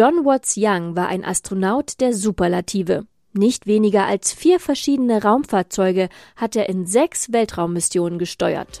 John 0.00 0.24
Watts 0.24 0.54
Young 0.56 0.96
war 0.96 1.08
ein 1.08 1.26
Astronaut 1.26 2.00
der 2.00 2.14
Superlative. 2.14 3.04
Nicht 3.34 3.66
weniger 3.66 4.06
als 4.06 4.32
vier 4.32 4.58
verschiedene 4.58 5.22
Raumfahrzeuge 5.22 6.08
hat 6.36 6.56
er 6.56 6.70
in 6.70 6.86
sechs 6.86 7.34
Weltraummissionen 7.34 8.18
gesteuert. 8.18 8.80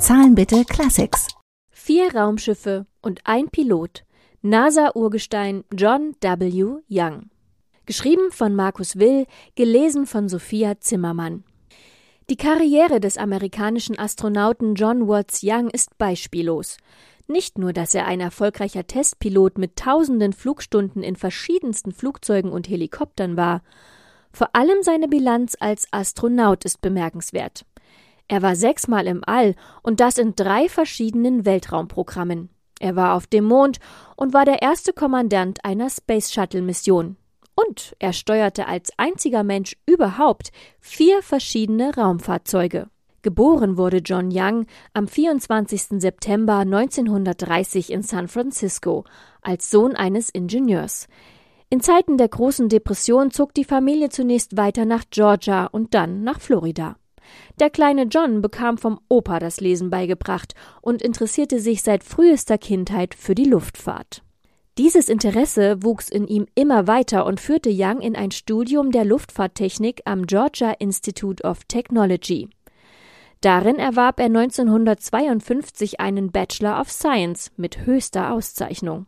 Zahlen 0.00 0.34
bitte 0.34 0.64
Classics. 0.64 1.28
Vier 1.70 2.12
Raumschiffe 2.12 2.86
und 3.00 3.20
ein 3.22 3.48
Pilot. 3.50 4.02
NASA-Urgestein 4.42 5.62
John 5.72 6.16
W. 6.20 6.78
Young. 6.90 7.30
Geschrieben 7.86 8.32
von 8.32 8.56
Markus 8.56 8.98
Will, 8.98 9.26
gelesen 9.54 10.06
von 10.06 10.28
Sophia 10.28 10.80
Zimmermann. 10.80 11.44
Die 12.28 12.36
Karriere 12.36 12.98
des 12.98 13.18
amerikanischen 13.18 13.96
Astronauten 14.00 14.74
John 14.74 15.06
Watts 15.06 15.42
Young 15.44 15.70
ist 15.70 15.96
beispiellos. 15.96 16.78
Nicht 17.26 17.58
nur, 17.58 17.72
dass 17.72 17.94
er 17.94 18.06
ein 18.06 18.20
erfolgreicher 18.20 18.86
Testpilot 18.86 19.56
mit 19.56 19.76
tausenden 19.76 20.32
Flugstunden 20.32 21.02
in 21.02 21.16
verschiedensten 21.16 21.92
Flugzeugen 21.92 22.52
und 22.52 22.68
Helikoptern 22.68 23.36
war, 23.36 23.62
vor 24.32 24.50
allem 24.54 24.82
seine 24.82 25.08
Bilanz 25.08 25.56
als 25.58 25.86
Astronaut 25.90 26.64
ist 26.64 26.80
bemerkenswert. 26.80 27.64
Er 28.28 28.42
war 28.42 28.56
sechsmal 28.56 29.06
im 29.06 29.22
All 29.24 29.54
und 29.82 30.00
das 30.00 30.18
in 30.18 30.34
drei 30.34 30.68
verschiedenen 30.68 31.44
Weltraumprogrammen. 31.44 32.50
Er 32.80 32.96
war 32.96 33.14
auf 33.14 33.26
dem 33.26 33.44
Mond 33.44 33.78
und 34.16 34.34
war 34.34 34.44
der 34.44 34.60
erste 34.60 34.92
Kommandant 34.92 35.64
einer 35.64 35.88
Space 35.88 36.32
Shuttle 36.32 36.62
Mission. 36.62 37.16
Und 37.54 37.94
er 38.00 38.12
steuerte 38.12 38.66
als 38.66 38.90
einziger 38.96 39.44
Mensch 39.44 39.76
überhaupt 39.86 40.50
vier 40.80 41.22
verschiedene 41.22 41.94
Raumfahrzeuge. 41.94 42.88
Geboren 43.24 43.78
wurde 43.78 44.02
John 44.04 44.28
Young 44.30 44.66
am 44.92 45.08
24. 45.08 45.98
September 45.98 46.58
1930 46.58 47.90
in 47.90 48.02
San 48.02 48.28
Francisco 48.28 49.04
als 49.40 49.70
Sohn 49.70 49.96
eines 49.96 50.28
Ingenieurs. 50.28 51.08
In 51.70 51.80
Zeiten 51.80 52.18
der 52.18 52.28
großen 52.28 52.68
Depression 52.68 53.30
zog 53.30 53.54
die 53.54 53.64
Familie 53.64 54.10
zunächst 54.10 54.58
weiter 54.58 54.84
nach 54.84 55.04
Georgia 55.10 55.64
und 55.64 55.94
dann 55.94 56.22
nach 56.22 56.38
Florida. 56.38 56.96
Der 57.58 57.70
kleine 57.70 58.02
John 58.02 58.42
bekam 58.42 58.76
vom 58.76 59.00
Opa 59.08 59.38
das 59.38 59.58
Lesen 59.58 59.88
beigebracht 59.88 60.54
und 60.82 61.00
interessierte 61.00 61.60
sich 61.60 61.82
seit 61.82 62.04
frühester 62.04 62.58
Kindheit 62.58 63.14
für 63.14 63.34
die 63.34 63.46
Luftfahrt. 63.46 64.22
Dieses 64.76 65.08
Interesse 65.08 65.82
wuchs 65.82 66.10
in 66.10 66.26
ihm 66.26 66.44
immer 66.54 66.86
weiter 66.86 67.24
und 67.24 67.40
führte 67.40 67.70
Young 67.72 68.02
in 68.02 68.16
ein 68.16 68.32
Studium 68.32 68.90
der 68.90 69.06
Luftfahrttechnik 69.06 70.02
am 70.04 70.26
Georgia 70.26 70.72
Institute 70.72 71.42
of 71.42 71.64
Technology. 71.64 72.50
Darin 73.44 73.78
erwarb 73.78 74.20
er 74.20 74.26
1952 74.26 76.00
einen 76.00 76.32
Bachelor 76.32 76.80
of 76.80 76.90
Science 76.90 77.52
mit 77.58 77.84
höchster 77.84 78.32
Auszeichnung. 78.32 79.04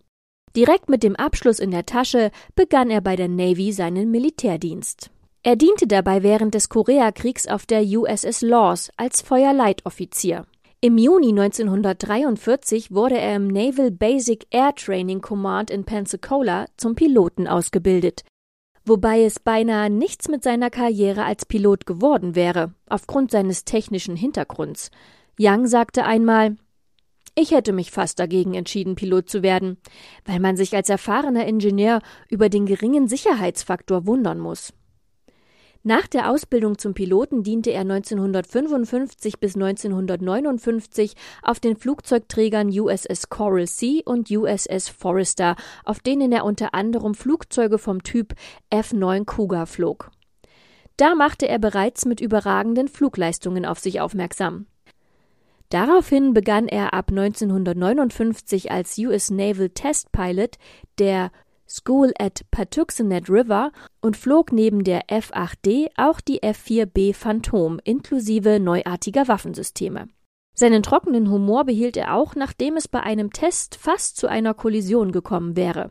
Direkt 0.55 0.91
mit 0.91 1.03
dem 1.03 1.17
Abschluss 1.17 1.59
in 1.59 1.70
der 1.70 1.87
Tasche 1.87 2.31
begann 2.55 2.91
er 2.91 3.01
bei 3.01 3.17
der 3.17 3.28
Navy 3.28 3.73
seinen 3.73 4.11
Militärdienst. 4.11 5.11
Er 5.43 5.56
diente 5.56 5.87
dabei 5.87 6.23
während 6.23 6.53
des 6.53 6.69
Koreakriegs 6.69 7.47
auf 7.47 7.65
der 7.65 7.83
USS 7.83 8.43
Laws 8.43 8.91
als 8.98 9.23
Feuerleitoffizier. 9.23 10.45
Im 10.83 10.98
Juni 10.98 11.31
1943 11.31 12.93
wurde 12.93 13.17
er 13.17 13.37
im 13.37 13.48
Naval 13.48 13.91
Basic 13.91 14.47
Air 14.50 14.75
Training 14.75 15.23
Command 15.23 15.71
in 15.71 15.84
Pensacola 15.84 16.67
zum 16.77 16.95
Piloten 16.95 17.48
ausgebildet, 17.48 18.23
wobei 18.87 19.23
es 19.23 19.39
beinahe 19.41 19.91
nichts 19.91 20.29
mit 20.29 20.42
seiner 20.42 20.70
Karriere 20.70 21.25
als 21.25 21.45
Pilot 21.45 21.84
geworden 21.87 22.34
wäre, 22.34 22.73
aufgrund 22.89 23.31
seines 23.31 23.65
technischen 23.65 24.17
Hintergrunds. 24.17 24.91
Young 25.39 25.67
sagte 25.67 26.05
einmal 26.05 26.56
Ich 27.34 27.51
hätte 27.51 27.73
mich 27.73 27.91
fast 27.91 28.19
dagegen 28.19 28.55
entschieden, 28.55 28.95
Pilot 28.95 29.28
zu 29.28 29.43
werden, 29.43 29.77
weil 30.25 30.41
man 30.41 30.56
sich 30.56 30.75
als 30.75 30.89
erfahrener 30.89 31.47
Ingenieur 31.47 32.01
über 32.31 32.48
den 32.48 32.65
geringen 32.65 33.09
Sicherheitsfaktor 33.09 34.06
wundern 34.06 34.39
muss. 34.39 34.73
Nach 35.89 36.09
der 36.09 36.33
Ausbildung 36.33 36.78
zum 36.78 36.94
Piloten 36.94 37.44
diente 37.44 37.71
er 37.71 37.83
1955 37.83 39.38
bis 39.38 39.55
1959 39.55 41.15
auf 41.43 41.60
den 41.60 41.77
Flugzeugträgern 41.77 42.71
USS 42.71 43.28
Coral 43.28 43.69
Sea 43.69 44.00
und 44.05 44.28
USS 44.28 44.88
Forester, 44.88 45.55
auf 45.84 46.00
denen 46.00 46.33
er 46.33 46.44
unter 46.44 46.75
anderem 46.75 47.15
Flugzeuge 47.15 47.78
vom 47.78 48.03
Typ 48.03 48.34
F-9 48.69 49.27
Cougar 49.27 49.69
flog. 49.69 50.10
Da 50.97 51.15
machte 51.15 51.47
er 51.47 51.60
bereits 51.60 52.05
mit 52.05 52.21
überragenden 52.21 52.89
Flugleistungen 52.89 53.65
auf 53.65 53.78
sich 53.78 54.00
aufmerksam. 54.00 54.66
Daraufhin 55.69 56.34
begann 56.34 56.66
er 56.66 56.94
ab 56.94 57.10
1959 57.10 58.72
als 58.72 58.99
US 58.99 59.31
Naval 59.31 59.69
Test 59.69 60.10
Pilot 60.10 60.56
der 60.99 61.31
School 61.69 62.12
at 62.19 62.44
Patuxent 62.50 63.28
River 63.28 63.72
und 64.00 64.16
flog 64.16 64.53
neben 64.53 64.84
der 64.84 65.10
F-8D 65.10 65.88
auch 65.97 66.21
die 66.21 66.43
F-4B 66.43 67.15
Phantom 67.15 67.81
inklusive 67.84 68.60
neuartiger 68.60 69.28
Waffensysteme. 69.28 70.09
Seinen 70.54 70.82
trockenen 70.82 71.31
Humor 71.31 71.65
behielt 71.65 71.97
er 71.97 72.15
auch, 72.15 72.34
nachdem 72.34 72.77
es 72.77 72.88
bei 72.88 73.00
einem 73.00 73.32
Test 73.32 73.77
fast 73.77 74.16
zu 74.16 74.27
einer 74.27 74.54
Kollision 74.54 75.12
gekommen 75.12 75.54
wäre. 75.54 75.91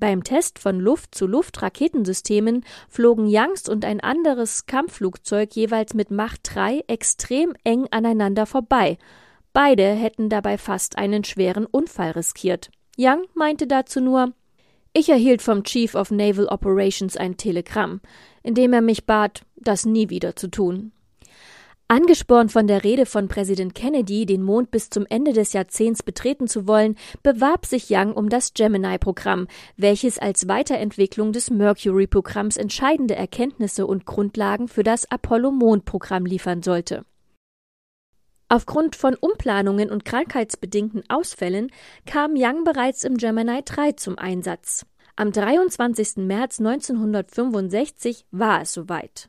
Beim 0.00 0.22
Test 0.22 0.60
von 0.60 0.78
Luft-zu-Luft-Raketensystemen 0.78 2.64
flogen 2.88 3.26
Youngst 3.28 3.68
und 3.68 3.84
ein 3.84 4.00
anderes 4.00 4.66
Kampfflugzeug 4.66 5.54
jeweils 5.54 5.94
mit 5.94 6.10
Macht 6.10 6.40
3 6.54 6.84
extrem 6.86 7.54
eng 7.64 7.88
aneinander 7.90 8.46
vorbei. 8.46 8.98
Beide 9.52 9.82
hätten 9.82 10.28
dabei 10.28 10.56
fast 10.56 10.98
einen 10.98 11.24
schweren 11.24 11.66
Unfall 11.66 12.12
riskiert. 12.12 12.70
Young 12.96 13.26
meinte 13.34 13.66
dazu 13.66 14.00
nur, 14.00 14.32
ich 14.92 15.08
erhielt 15.08 15.42
vom 15.42 15.64
Chief 15.64 15.94
of 15.94 16.10
Naval 16.10 16.46
Operations 16.46 17.16
ein 17.16 17.36
Telegramm, 17.36 18.00
in 18.42 18.54
dem 18.54 18.72
er 18.72 18.80
mich 18.80 19.06
bat, 19.06 19.42
das 19.56 19.86
nie 19.86 20.10
wieder 20.10 20.36
zu 20.36 20.48
tun. 20.48 20.92
Angespornt 21.90 22.52
von 22.52 22.66
der 22.66 22.84
Rede 22.84 23.06
von 23.06 23.28
Präsident 23.28 23.74
Kennedy, 23.74 24.26
den 24.26 24.42
Mond 24.42 24.70
bis 24.70 24.90
zum 24.90 25.06
Ende 25.08 25.32
des 25.32 25.54
Jahrzehnts 25.54 26.02
betreten 26.02 26.46
zu 26.46 26.68
wollen, 26.68 26.96
bewarb 27.22 27.64
sich 27.64 27.86
Young 27.88 28.12
um 28.12 28.28
das 28.28 28.52
Gemini-Programm, 28.52 29.48
welches 29.78 30.18
als 30.18 30.48
Weiterentwicklung 30.48 31.32
des 31.32 31.48
Mercury-Programms 31.48 32.58
entscheidende 32.58 33.16
Erkenntnisse 33.16 33.86
und 33.86 34.04
Grundlagen 34.04 34.68
für 34.68 34.82
das 34.82 35.10
Apollo-Mondprogramm 35.10 36.26
liefern 36.26 36.62
sollte. 36.62 37.06
Aufgrund 38.50 38.96
von 38.96 39.14
Umplanungen 39.14 39.90
und 39.90 40.06
krankheitsbedingten 40.06 41.02
Ausfällen 41.10 41.70
kam 42.06 42.32
Young 42.34 42.64
bereits 42.64 43.04
im 43.04 43.18
Gemini 43.18 43.60
3 43.62 43.92
zum 43.92 44.18
Einsatz. 44.18 44.86
Am 45.16 45.32
23. 45.32 46.18
März 46.18 46.58
1965 46.58 48.24
war 48.30 48.62
es 48.62 48.72
soweit. 48.72 49.28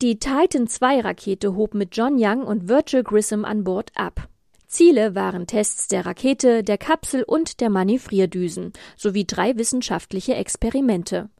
Die 0.00 0.18
Titan 0.18 0.66
II 0.66 1.00
Rakete 1.00 1.56
hob 1.56 1.74
mit 1.74 1.96
John 1.96 2.14
Young 2.16 2.44
und 2.44 2.68
Virgil 2.68 3.02
Grissom 3.02 3.44
an 3.44 3.64
Bord 3.64 3.90
ab. 3.96 4.28
Ziele 4.68 5.14
waren 5.14 5.46
Tests 5.46 5.88
der 5.88 6.06
Rakete, 6.06 6.62
der 6.62 6.78
Kapsel 6.78 7.24
und 7.24 7.60
der 7.60 7.68
Manövrierdüsen 7.68 8.72
sowie 8.96 9.24
drei 9.26 9.56
wissenschaftliche 9.56 10.34
Experimente. 10.36 11.30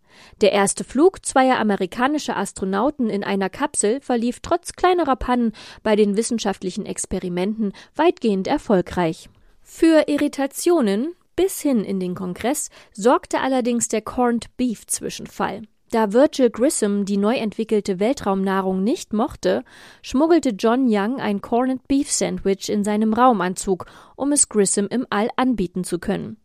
Der 0.40 0.52
erste 0.52 0.84
Flug 0.84 1.24
zweier 1.24 1.58
amerikanischer 1.58 2.36
Astronauten 2.36 3.10
in 3.10 3.24
einer 3.24 3.50
Kapsel 3.50 4.00
verlief 4.00 4.40
trotz 4.40 4.72
kleinerer 4.72 5.16
Pannen 5.16 5.52
bei 5.82 5.96
den 5.96 6.16
wissenschaftlichen 6.16 6.86
Experimenten 6.86 7.72
weitgehend 7.94 8.46
erfolgreich. 8.46 9.28
Für 9.62 10.08
Irritationen 10.08 11.14
bis 11.36 11.60
hin 11.60 11.84
in 11.84 12.00
den 12.00 12.14
Kongress 12.14 12.70
sorgte 12.92 13.40
allerdings 13.40 13.86
der 13.88 14.02
Corned 14.02 14.56
Beef 14.56 14.86
Zwischenfall. 14.86 15.62
Da 15.90 16.12
Virgil 16.12 16.50
Grissom 16.50 17.06
die 17.06 17.16
neu 17.16 17.36
entwickelte 17.36 17.98
Weltraumnahrung 17.98 18.82
nicht 18.82 19.14
mochte, 19.14 19.64
schmuggelte 20.02 20.50
John 20.50 20.86
Young 20.88 21.18
ein 21.18 21.40
Corned 21.40 21.86
Beef 21.88 22.10
Sandwich 22.10 22.68
in 22.68 22.84
seinem 22.84 23.14
Raumanzug, 23.14 23.86
um 24.16 24.32
es 24.32 24.48
Grissom 24.48 24.88
im 24.88 25.06
All 25.08 25.28
anbieten 25.36 25.84
zu 25.84 25.98
können. 25.98 26.36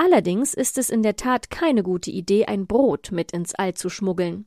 Allerdings 0.00 0.54
ist 0.54 0.78
es 0.78 0.90
in 0.90 1.02
der 1.02 1.16
Tat 1.16 1.50
keine 1.50 1.82
gute 1.82 2.12
Idee, 2.12 2.44
ein 2.44 2.68
Brot 2.68 3.10
mit 3.10 3.32
ins 3.32 3.56
All 3.56 3.74
zu 3.74 3.90
schmuggeln. 3.90 4.46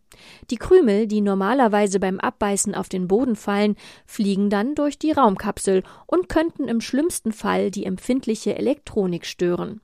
Die 0.49 0.55
Krümel, 0.55 1.07
die 1.07 1.19
normalerweise 1.19 1.99
beim 1.99 2.21
Abbeißen 2.21 2.73
auf 2.73 2.87
den 2.87 3.09
Boden 3.09 3.35
fallen, 3.35 3.75
fliegen 4.05 4.49
dann 4.49 4.75
durch 4.75 4.97
die 4.97 5.11
Raumkapsel 5.11 5.83
und 6.07 6.29
könnten 6.29 6.69
im 6.69 6.79
schlimmsten 6.79 7.33
Fall 7.33 7.69
die 7.69 7.85
empfindliche 7.85 8.55
Elektronik 8.55 9.25
stören. 9.25 9.81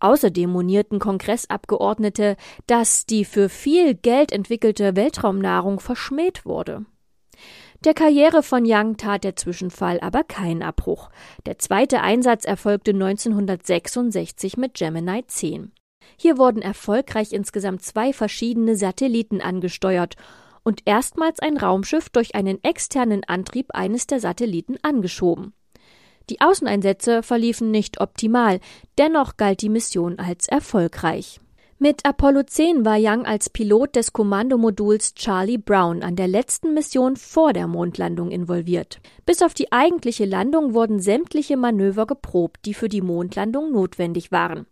Außerdem 0.00 0.50
monierten 0.50 0.98
Kongressabgeordnete, 0.98 2.36
dass 2.66 3.06
die 3.06 3.24
für 3.24 3.48
viel 3.48 3.94
Geld 3.94 4.32
entwickelte 4.32 4.96
Weltraumnahrung 4.96 5.80
verschmäht 5.80 6.44
wurde. 6.44 6.84
Der 7.86 7.94
Karriere 7.94 8.42
von 8.42 8.64
Young 8.66 8.96
tat 8.96 9.22
der 9.22 9.36
Zwischenfall 9.36 10.00
aber 10.00 10.24
keinen 10.24 10.64
Abbruch. 10.64 11.08
Der 11.46 11.60
zweite 11.60 12.00
Einsatz 12.00 12.44
erfolgte 12.44 12.90
1966 12.90 14.56
mit 14.56 14.74
Gemini 14.74 15.24
10. 15.24 15.70
Hier 16.16 16.36
wurden 16.36 16.62
erfolgreich 16.62 17.32
insgesamt 17.32 17.84
zwei 17.84 18.12
verschiedene 18.12 18.74
Satelliten 18.74 19.40
angesteuert 19.40 20.16
und 20.64 20.80
erstmals 20.84 21.38
ein 21.38 21.58
Raumschiff 21.58 22.08
durch 22.08 22.34
einen 22.34 22.58
externen 22.64 23.22
Antrieb 23.22 23.68
eines 23.72 24.08
der 24.08 24.18
Satelliten 24.18 24.78
angeschoben. 24.82 25.54
Die 26.28 26.40
Außeneinsätze 26.40 27.22
verliefen 27.22 27.70
nicht 27.70 28.00
optimal, 28.00 28.58
dennoch 28.98 29.36
galt 29.36 29.62
die 29.62 29.68
Mission 29.68 30.18
als 30.18 30.48
erfolgreich. 30.48 31.38
Mit 31.78 32.06
Apollo 32.06 32.44
10 32.44 32.86
war 32.86 32.96
Young 32.98 33.26
als 33.26 33.50
Pilot 33.50 33.96
des 33.96 34.14
Kommandomoduls 34.14 35.12
Charlie 35.14 35.58
Brown 35.58 36.02
an 36.02 36.16
der 36.16 36.26
letzten 36.26 36.72
Mission 36.72 37.16
vor 37.16 37.52
der 37.52 37.66
Mondlandung 37.66 38.30
involviert. 38.30 38.98
Bis 39.26 39.42
auf 39.42 39.52
die 39.52 39.72
eigentliche 39.72 40.24
Landung 40.24 40.72
wurden 40.72 41.00
sämtliche 41.00 41.58
Manöver 41.58 42.06
geprobt, 42.06 42.64
die 42.64 42.72
für 42.72 42.88
die 42.88 43.02
Mondlandung 43.02 43.72
notwendig 43.72 44.32
waren. 44.32 44.64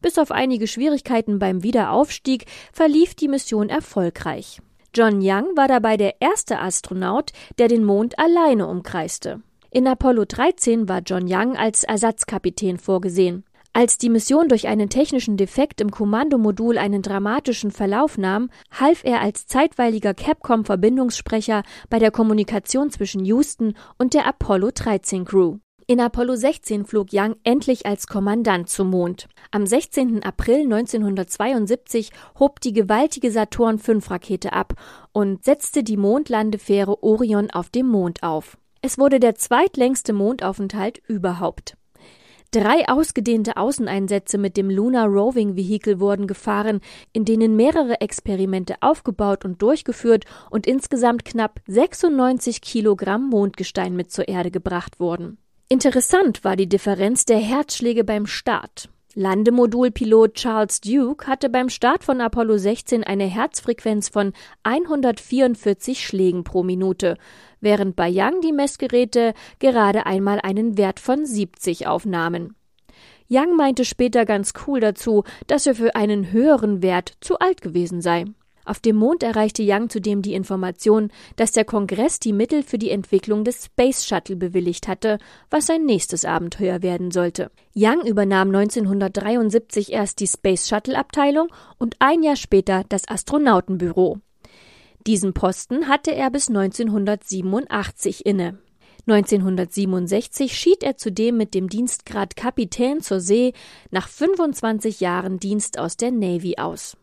Bis 0.00 0.16
auf 0.16 0.30
einige 0.30 0.68
Schwierigkeiten 0.68 1.40
beim 1.40 1.64
Wiederaufstieg 1.64 2.44
verlief 2.72 3.16
die 3.16 3.26
Mission 3.26 3.68
erfolgreich. 3.68 4.60
John 4.94 5.18
Young 5.20 5.56
war 5.56 5.66
dabei 5.66 5.96
der 5.96 6.20
erste 6.20 6.60
Astronaut, 6.60 7.32
der 7.58 7.66
den 7.66 7.82
Mond 7.82 8.16
alleine 8.16 8.68
umkreiste. 8.68 9.42
In 9.72 9.88
Apollo 9.88 10.26
13 10.26 10.88
war 10.88 11.00
John 11.04 11.24
Young 11.26 11.56
als 11.56 11.82
Ersatzkapitän 11.82 12.78
vorgesehen. 12.78 13.44
Als 13.72 13.98
die 13.98 14.08
Mission 14.08 14.48
durch 14.48 14.66
einen 14.66 14.88
technischen 14.88 15.36
Defekt 15.36 15.80
im 15.80 15.90
Kommandomodul 15.90 16.78
einen 16.78 17.02
dramatischen 17.02 17.70
Verlauf 17.70 18.18
nahm, 18.18 18.50
half 18.72 19.04
er 19.04 19.20
als 19.20 19.46
zeitweiliger 19.46 20.14
Capcom-Verbindungssprecher 20.14 21.62
bei 21.88 21.98
der 21.98 22.10
Kommunikation 22.10 22.90
zwischen 22.90 23.24
Houston 23.24 23.74
und 23.98 24.14
der 24.14 24.26
Apollo 24.26 24.70
13 24.74 25.24
Crew. 25.24 25.58
In 25.90 26.00
Apollo 26.00 26.36
16 26.36 26.84
flog 26.84 27.08
Young 27.12 27.36
endlich 27.44 27.86
als 27.86 28.06
Kommandant 28.06 28.68
zum 28.68 28.90
Mond. 28.90 29.26
Am 29.50 29.64
16. 29.64 30.22
April 30.22 30.64
1972 30.64 32.10
hob 32.38 32.60
die 32.60 32.74
gewaltige 32.74 33.30
Saturn 33.30 33.78
V 33.78 33.94
Rakete 34.06 34.52
ab 34.52 34.74
und 35.12 35.46
setzte 35.46 35.82
die 35.82 35.96
Mondlandefähre 35.96 37.02
Orion 37.02 37.50
auf 37.50 37.70
dem 37.70 37.86
Mond 37.86 38.22
auf. 38.22 38.58
Es 38.82 38.98
wurde 38.98 39.18
der 39.18 39.36
zweitlängste 39.36 40.12
Mondaufenthalt 40.12 40.98
überhaupt. 41.06 41.78
Drei 42.50 42.88
ausgedehnte 42.88 43.58
Außeneinsätze 43.58 44.38
mit 44.38 44.56
dem 44.56 44.70
Lunar 44.70 45.06
Roving 45.06 45.54
Vehicle 45.54 46.00
wurden 46.00 46.26
gefahren, 46.26 46.80
in 47.12 47.26
denen 47.26 47.56
mehrere 47.56 48.00
Experimente 48.00 48.76
aufgebaut 48.80 49.44
und 49.44 49.60
durchgeführt 49.60 50.24
und 50.48 50.66
insgesamt 50.66 51.26
knapp 51.26 51.60
96 51.66 52.62
Kilogramm 52.62 53.28
Mondgestein 53.28 53.94
mit 53.94 54.10
zur 54.10 54.28
Erde 54.28 54.50
gebracht 54.50 54.98
wurden. 54.98 55.36
Interessant 55.68 56.42
war 56.42 56.56
die 56.56 56.70
Differenz 56.70 57.26
der 57.26 57.36
Herzschläge 57.38 58.02
beim 58.02 58.26
Start. 58.26 58.88
Landemodulpilot 59.18 60.34
Charles 60.34 60.80
Duke 60.80 61.26
hatte 61.26 61.50
beim 61.50 61.70
Start 61.70 62.04
von 62.04 62.20
Apollo 62.20 62.58
16 62.58 63.02
eine 63.02 63.24
Herzfrequenz 63.24 64.10
von 64.10 64.32
144 64.62 66.06
Schlägen 66.06 66.44
pro 66.44 66.62
Minute, 66.62 67.16
während 67.60 67.96
bei 67.96 68.08
Young 68.12 68.40
die 68.42 68.52
Messgeräte 68.52 69.34
gerade 69.58 70.06
einmal 70.06 70.38
einen 70.40 70.78
Wert 70.78 71.00
von 71.00 71.26
70 71.26 71.88
aufnahmen. 71.88 72.54
Young 73.28 73.56
meinte 73.56 73.84
später 73.84 74.24
ganz 74.24 74.52
cool 74.68 74.78
dazu, 74.78 75.24
dass 75.48 75.66
er 75.66 75.74
für 75.74 75.96
einen 75.96 76.30
höheren 76.30 76.80
Wert 76.80 77.14
zu 77.20 77.40
alt 77.40 77.60
gewesen 77.60 78.00
sei. 78.00 78.24
Auf 78.68 78.80
dem 78.80 78.96
Mond 78.96 79.22
erreichte 79.22 79.62
Young 79.64 79.88
zudem 79.88 80.20
die 80.20 80.34
Information, 80.34 81.10
dass 81.36 81.52
der 81.52 81.64
Kongress 81.64 82.20
die 82.20 82.34
Mittel 82.34 82.62
für 82.62 82.76
die 82.76 82.90
Entwicklung 82.90 83.42
des 83.42 83.64
Space 83.64 84.04
Shuttle 84.04 84.36
bewilligt 84.36 84.88
hatte, 84.88 85.18
was 85.48 85.64
sein 85.64 85.86
nächstes 85.86 86.26
Abenteuer 86.26 86.82
werden 86.82 87.10
sollte. 87.10 87.50
Young 87.74 88.04
übernahm 88.06 88.48
1973 88.48 89.90
erst 89.90 90.20
die 90.20 90.26
Space 90.26 90.68
Shuttle 90.68 90.98
Abteilung 90.98 91.48
und 91.78 91.96
ein 91.98 92.22
Jahr 92.22 92.36
später 92.36 92.84
das 92.90 93.08
Astronautenbüro. 93.08 94.18
Diesen 95.06 95.32
Posten 95.32 95.88
hatte 95.88 96.14
er 96.14 96.30
bis 96.30 96.48
1987 96.48 98.26
inne. 98.26 98.58
1967 99.06 100.52
schied 100.52 100.82
er 100.82 100.98
zudem 100.98 101.38
mit 101.38 101.54
dem 101.54 101.70
Dienstgrad 101.70 102.36
Kapitän 102.36 103.00
zur 103.00 103.20
See 103.20 103.54
nach 103.90 104.08
25 104.08 105.00
Jahren 105.00 105.40
Dienst 105.40 105.78
aus 105.78 105.96
der 105.96 106.10
Navy 106.10 106.58
aus. 106.58 106.98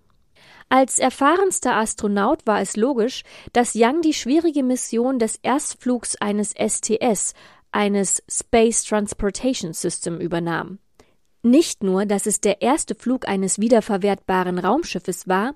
Als 0.70 0.98
erfahrenster 1.00 1.76
Astronaut 1.76 2.46
war 2.48 2.60
es 2.60 2.76
logisch, 2.76 3.24
dass 3.54 3.76
Young 3.76 4.02
die 4.02 4.14
schwierige 4.14 4.64
Mission 4.64 5.20
des 5.20 5.38
Erstflugs 5.44 6.16
eines 6.16 6.54
STS, 6.54 7.34
eines 7.72 8.24
Space 8.28 8.84
Transportation 8.84 9.74
System, 9.74 10.20
übernahm. 10.20 10.80
Nicht 11.44 11.84
nur, 11.84 12.08
dass 12.08 12.26
es 12.26 12.42
der 12.42 12.64
erste 12.64 12.96
Flug 12.96 13.28
eines 13.28 13.60
wiederverwertbaren 13.60 14.58
Raumschiffes 14.58 15.28
war, 15.28 15.54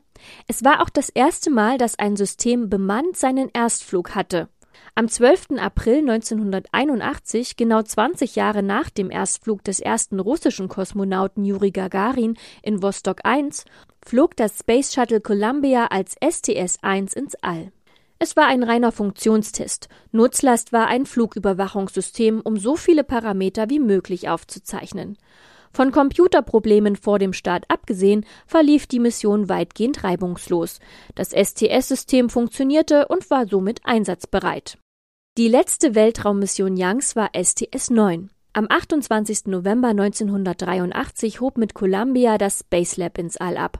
es 0.47 0.63
war 0.63 0.83
auch 0.83 0.89
das 0.89 1.09
erste 1.09 1.49
Mal, 1.49 1.79
dass 1.79 1.97
ein 1.97 2.15
System 2.15 2.69
bemannt 2.69 3.17
seinen 3.17 3.49
Erstflug 3.51 4.13
hatte. 4.13 4.49
Am 4.95 5.07
12. 5.07 5.57
April 5.57 6.07
1981, 6.09 7.55
genau 7.57 7.81
20 7.81 8.35
Jahre 8.35 8.61
nach 8.61 8.89
dem 8.89 9.09
Erstflug 9.09 9.63
des 9.63 9.79
ersten 9.79 10.19
russischen 10.19 10.67
Kosmonauten 10.67 11.45
Juri 11.45 11.71
Gagarin 11.71 12.37
in 12.61 12.81
Vostok 12.81 13.19
1, 13.23 13.65
flog 14.05 14.35
das 14.35 14.59
Space 14.59 14.93
Shuttle 14.93 15.21
Columbia 15.21 15.87
als 15.87 16.15
STS-1 16.21 17.15
ins 17.15 17.35
All. 17.35 17.71
Es 18.19 18.35
war 18.35 18.47
ein 18.47 18.63
reiner 18.63 18.91
Funktionstest. 18.91 19.87
Nutzlast 20.11 20.73
war 20.73 20.87
ein 20.87 21.05
Flugüberwachungssystem, 21.05 22.41
um 22.41 22.57
so 22.57 22.75
viele 22.75 23.05
Parameter 23.05 23.69
wie 23.69 23.79
möglich 23.79 24.27
aufzuzeichnen. 24.27 25.17
Von 25.71 25.91
Computerproblemen 25.91 26.95
vor 26.95 27.19
dem 27.19 27.31
Start 27.31 27.63
abgesehen, 27.69 28.25
verlief 28.45 28.87
die 28.87 28.99
Mission 28.99 29.47
weitgehend 29.49 30.03
reibungslos. 30.03 30.79
Das 31.15 31.29
STS-System 31.29 32.29
funktionierte 32.29 33.07
und 33.07 33.29
war 33.29 33.47
somit 33.47 33.81
einsatzbereit. 33.85 34.77
Die 35.37 35.47
letzte 35.47 35.95
Weltraummission 35.95 36.75
Youngs 36.77 37.15
war 37.15 37.29
STS-9. 37.33 38.27
Am 38.51 38.65
28. 38.67 39.45
November 39.45 39.89
1983 39.89 41.39
hob 41.39 41.57
mit 41.57 41.75
Columbia 41.75 42.37
das 42.37 42.59
Space 42.59 42.97
Lab 42.97 43.17
ins 43.17 43.37
All 43.37 43.55
ab. 43.55 43.79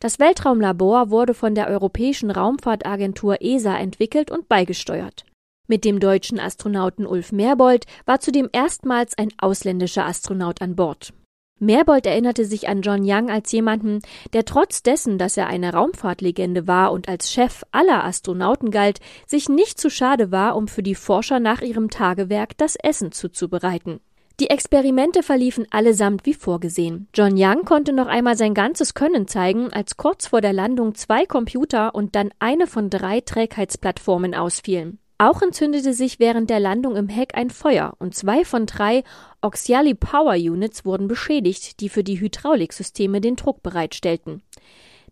Das 0.00 0.18
Weltraumlabor 0.18 1.10
wurde 1.10 1.34
von 1.34 1.54
der 1.54 1.68
Europäischen 1.68 2.30
Raumfahrtagentur 2.30 3.42
ESA 3.42 3.76
entwickelt 3.76 4.30
und 4.30 4.48
beigesteuert. 4.48 5.26
Mit 5.68 5.84
dem 5.84 6.00
deutschen 6.00 6.40
Astronauten 6.40 7.06
Ulf 7.06 7.32
Merbold 7.32 7.84
war 8.06 8.18
zudem 8.18 8.48
erstmals 8.50 9.16
ein 9.18 9.28
ausländischer 9.36 10.06
Astronaut 10.06 10.62
an 10.62 10.74
Bord. 10.74 11.12
Merbold 11.58 12.06
erinnerte 12.06 12.46
sich 12.46 12.66
an 12.66 12.80
John 12.80 13.02
Young 13.04 13.30
als 13.30 13.52
jemanden, 13.52 14.00
der 14.32 14.46
trotz 14.46 14.82
dessen, 14.82 15.18
dass 15.18 15.36
er 15.36 15.48
eine 15.48 15.74
Raumfahrtlegende 15.74 16.66
war 16.66 16.92
und 16.92 17.06
als 17.06 17.30
Chef 17.30 17.62
aller 17.70 18.02
Astronauten 18.02 18.70
galt, 18.70 19.00
sich 19.26 19.50
nicht 19.50 19.78
zu 19.78 19.90
schade 19.90 20.32
war, 20.32 20.56
um 20.56 20.66
für 20.66 20.82
die 20.82 20.94
Forscher 20.94 21.40
nach 21.40 21.60
ihrem 21.60 21.90
Tagewerk 21.90 22.56
das 22.56 22.76
Essen 22.76 23.12
zuzubereiten. 23.12 24.00
Die 24.40 24.48
Experimente 24.48 25.22
verliefen 25.22 25.66
allesamt 25.70 26.24
wie 26.24 26.32
vorgesehen. 26.32 27.08
John 27.14 27.34
Young 27.36 27.66
konnte 27.66 27.92
noch 27.92 28.06
einmal 28.06 28.38
sein 28.38 28.54
ganzes 28.54 28.94
Können 28.94 29.28
zeigen, 29.28 29.70
als 29.70 29.98
kurz 29.98 30.28
vor 30.28 30.40
der 30.40 30.54
Landung 30.54 30.94
zwei 30.94 31.26
Computer 31.26 31.94
und 31.94 32.16
dann 32.16 32.30
eine 32.38 32.66
von 32.66 32.88
drei 32.88 33.20
Trägheitsplattformen 33.20 34.34
ausfielen. 34.34 34.98
Auch 35.18 35.42
entzündete 35.42 35.92
sich 35.92 36.20
während 36.20 36.48
der 36.48 36.58
Landung 36.58 36.96
im 36.96 37.10
Heck 37.10 37.34
ein 37.34 37.50
Feuer 37.50 37.92
und 37.98 38.14
zwei 38.14 38.46
von 38.46 38.64
drei 38.64 39.04
Auxiliary 39.42 39.92
Power 39.92 40.32
Units 40.32 40.86
wurden 40.86 41.06
beschädigt, 41.06 41.80
die 41.80 41.90
für 41.90 42.02
die 42.02 42.18
Hydrauliksysteme 42.18 43.20
den 43.20 43.36
Druck 43.36 43.62
bereitstellten. 43.62 44.42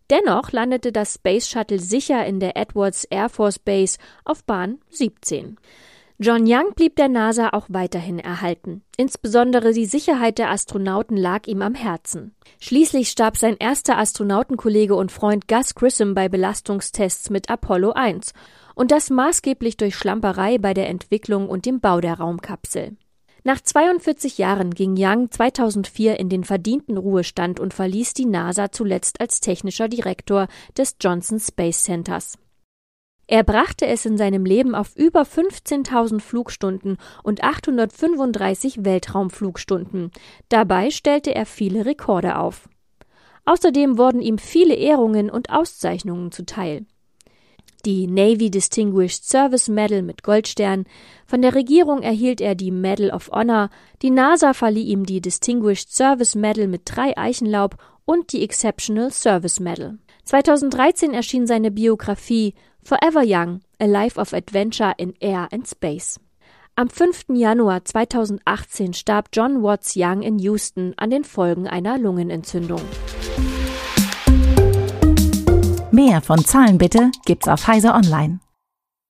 Dennoch 0.09 0.51
landete 0.51 0.91
das 0.91 1.13
Space 1.13 1.47
Shuttle 1.47 1.77
sicher 1.77 2.25
in 2.25 2.39
der 2.39 2.57
Edwards 2.57 3.03
Air 3.03 3.29
Force 3.29 3.59
Base 3.59 3.99
auf 4.25 4.43
Bahn 4.43 4.79
17. 4.89 5.57
John 6.21 6.43
Young 6.45 6.73
blieb 6.75 6.97
der 6.97 7.07
NASA 7.07 7.51
auch 7.53 7.67
weiterhin 7.69 8.19
erhalten. 8.19 8.83
Insbesondere 8.97 9.71
die 9.71 9.85
Sicherheit 9.85 10.37
der 10.37 10.51
Astronauten 10.51 11.15
lag 11.15 11.47
ihm 11.47 11.61
am 11.61 11.75
Herzen. 11.75 12.35
Schließlich 12.59 13.09
starb 13.09 13.37
sein 13.37 13.55
erster 13.57 13.97
Astronautenkollege 13.97 14.95
und 14.95 15.13
Freund 15.13 15.47
Gus 15.47 15.75
Grissom 15.75 16.15
bei 16.15 16.27
Belastungstests 16.27 17.29
mit 17.29 17.49
Apollo 17.49 17.93
1 17.93 18.33
und 18.75 18.91
das 18.91 19.09
maßgeblich 19.09 19.77
durch 19.77 19.95
Schlamperei 19.95 20.57
bei 20.57 20.73
der 20.73 20.89
Entwicklung 20.89 21.47
und 21.47 21.65
dem 21.65 21.79
Bau 21.79 22.01
der 22.01 22.15
Raumkapsel. 22.15 22.97
Nach 23.45 23.61
42 23.61 24.37
Jahren 24.37 24.71
ging 24.71 24.95
Young 24.97 25.31
2004 25.31 26.19
in 26.19 26.27
den 26.27 26.43
verdienten 26.43 26.97
Ruhestand 26.97 27.61
und 27.61 27.73
verließ 27.73 28.13
die 28.13 28.25
NASA 28.25 28.73
zuletzt 28.73 29.21
als 29.21 29.39
technischer 29.39 29.87
Direktor 29.87 30.49
des 30.77 30.97
Johnson 30.99 31.39
Space 31.39 31.83
Centers. 31.83 32.37
Er 33.31 33.43
brachte 33.43 33.85
es 33.85 34.07
in 34.07 34.17
seinem 34.17 34.43
Leben 34.43 34.73
auf 34.73 34.95
über 34.95 35.21
15.000 35.21 36.19
Flugstunden 36.19 36.97
und 37.21 37.43
835 37.43 38.83
Weltraumflugstunden. 38.83 40.09
Dabei 40.49 40.89
stellte 40.89 41.35
er 41.35 41.45
viele 41.45 41.85
Rekorde 41.85 42.39
auf. 42.39 42.67
Außerdem 43.45 43.99
wurden 43.99 44.23
ihm 44.23 44.39
viele 44.39 44.73
Ehrungen 44.73 45.29
und 45.29 45.51
Auszeichnungen 45.51 46.31
zuteil 46.31 46.87
die 47.85 48.07
Navy 48.07 48.49
Distinguished 48.51 49.23
Service 49.23 49.69
Medal 49.69 50.01
mit 50.01 50.23
Goldstern, 50.23 50.85
von 51.25 51.41
der 51.41 51.55
Regierung 51.55 52.01
erhielt 52.01 52.41
er 52.41 52.55
die 52.55 52.71
Medal 52.71 53.11
of 53.11 53.29
Honor, 53.31 53.69
die 54.01 54.09
NASA 54.09 54.53
verlieh 54.53 54.83
ihm 54.83 55.05
die 55.05 55.21
Distinguished 55.21 55.93
Service 55.93 56.35
Medal 56.35 56.67
mit 56.67 56.81
drei 56.85 57.17
Eichenlaub 57.17 57.77
und 58.05 58.33
die 58.33 58.43
Exceptional 58.43 59.11
Service 59.11 59.59
Medal. 59.59 59.97
2013 60.25 61.13
erschien 61.13 61.47
seine 61.47 61.71
Biografie 61.71 62.53
Forever 62.83 63.23
Young, 63.23 63.61
A 63.79 63.85
Life 63.85 64.17
of 64.17 64.33
Adventure 64.33 64.93
in 64.97 65.13
Air 65.21 65.47
and 65.51 65.67
Space. 65.67 66.19
Am 66.75 66.89
5. 66.89 67.25
Januar 67.35 67.83
2018 67.83 68.93
starb 68.93 69.29
John 69.33 69.61
Watts 69.61 69.95
Young 69.95 70.21
in 70.21 70.39
Houston 70.39 70.93
an 70.97 71.09
den 71.09 71.23
Folgen 71.23 71.67
einer 71.67 71.97
Lungenentzündung. 71.97 72.81
Mehr 75.91 76.21
von 76.21 76.43
Zahlen 76.45 76.77
bitte 76.77 77.11
gibt's 77.25 77.47
auf 77.47 77.67
Heise 77.67 77.93
Online. 77.93 78.39